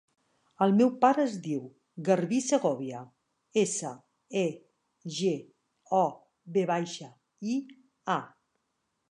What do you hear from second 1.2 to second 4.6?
es diu Garbí Segovia: essa, e,